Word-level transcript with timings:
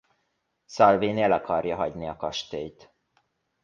Salvini 0.77 1.21
el 1.27 1.31
akarja 1.39 1.75
hagyni 1.75 2.07
a 2.09 2.15
kastélyt. 2.21 2.89